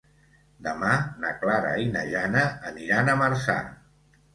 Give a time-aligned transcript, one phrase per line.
[0.67, 0.93] Demà
[1.25, 3.65] na Clara i na Jana aniran a Marçà.